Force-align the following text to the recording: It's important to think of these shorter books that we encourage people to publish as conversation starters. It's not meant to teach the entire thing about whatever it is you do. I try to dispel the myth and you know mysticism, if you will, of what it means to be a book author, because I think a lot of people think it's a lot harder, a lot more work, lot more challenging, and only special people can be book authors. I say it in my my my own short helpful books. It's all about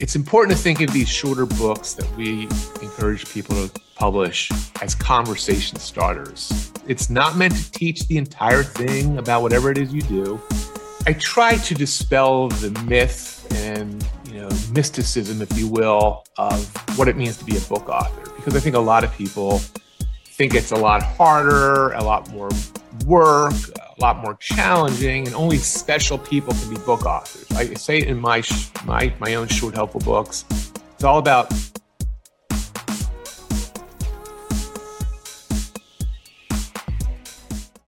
It's 0.00 0.14
important 0.14 0.56
to 0.56 0.62
think 0.62 0.80
of 0.80 0.92
these 0.92 1.08
shorter 1.08 1.44
books 1.44 1.94
that 1.94 2.08
we 2.16 2.42
encourage 2.80 3.28
people 3.32 3.56
to 3.66 3.80
publish 3.96 4.48
as 4.80 4.94
conversation 4.94 5.76
starters. 5.80 6.72
It's 6.86 7.10
not 7.10 7.36
meant 7.36 7.56
to 7.56 7.72
teach 7.72 8.06
the 8.06 8.16
entire 8.16 8.62
thing 8.62 9.18
about 9.18 9.42
whatever 9.42 9.72
it 9.72 9.76
is 9.76 9.92
you 9.92 10.02
do. 10.02 10.40
I 11.04 11.14
try 11.14 11.56
to 11.56 11.74
dispel 11.74 12.46
the 12.46 12.70
myth 12.84 13.44
and 13.56 14.06
you 14.30 14.40
know 14.40 14.48
mysticism, 14.70 15.42
if 15.42 15.58
you 15.58 15.66
will, 15.66 16.24
of 16.36 16.64
what 16.96 17.08
it 17.08 17.16
means 17.16 17.36
to 17.38 17.44
be 17.44 17.56
a 17.56 17.60
book 17.62 17.88
author, 17.88 18.30
because 18.36 18.54
I 18.54 18.60
think 18.60 18.76
a 18.76 18.78
lot 18.78 19.02
of 19.02 19.12
people 19.14 19.58
think 20.26 20.54
it's 20.54 20.70
a 20.70 20.76
lot 20.76 21.02
harder, 21.02 21.90
a 21.94 22.04
lot 22.04 22.30
more 22.30 22.50
work, 23.04 23.52
lot 24.00 24.18
more 24.22 24.34
challenging, 24.36 25.26
and 25.26 25.34
only 25.34 25.58
special 25.58 26.18
people 26.18 26.54
can 26.54 26.70
be 26.70 26.76
book 26.80 27.04
authors. 27.04 27.50
I 27.56 27.74
say 27.74 27.98
it 27.98 28.08
in 28.08 28.18
my 28.20 28.42
my 28.84 29.12
my 29.18 29.34
own 29.34 29.48
short 29.48 29.74
helpful 29.74 30.00
books. 30.00 30.44
It's 30.94 31.04
all 31.04 31.18
about 31.18 31.52